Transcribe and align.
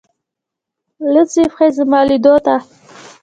لڅي 1.13 1.43
پښې 1.53 1.67
زما 1.77 1.99
لیدولو 2.09 2.43
ته 2.45 2.55